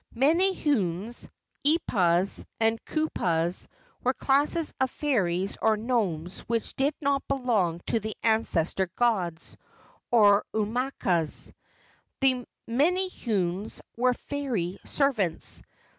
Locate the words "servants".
14.83-15.61